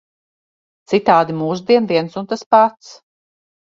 Citādi 0.93 1.37
mūždien 1.43 1.93
viens 1.95 2.21
un 2.25 2.35
tas 2.35 2.47
pats. 2.53 2.95